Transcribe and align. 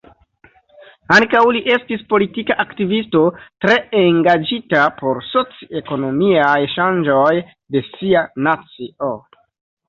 Ankaŭ 1.15 1.41
li 1.57 1.59
estis 1.73 1.99
politika 2.13 2.55
aktivisto, 2.63 3.21
tre 3.65 3.75
engaĝita 4.05 4.87
por 5.03 5.21
soci-ekonomiaj 5.33 6.57
ŝanĝoj 6.77 7.29
de 7.77 7.85
sia 7.91 8.25
nacio. 8.51 9.13